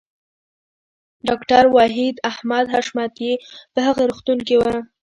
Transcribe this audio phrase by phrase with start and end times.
[1.27, 3.31] ډاکټر وحید احمد حشمتی
[3.73, 4.63] په هغه روغتون کې و